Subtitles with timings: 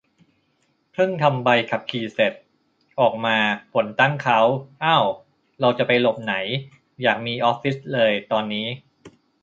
[0.93, 2.33] เพิ่งทำใบขับขี่เสร็จ
[2.99, 3.37] ออกมา
[3.73, 4.39] ฝนตั้งเค้า
[4.81, 4.97] เอ้า
[5.59, 6.35] แล้วจะไปหลบไหน
[7.01, 8.67] อยากมีออฟฟิศเลยตอนนี้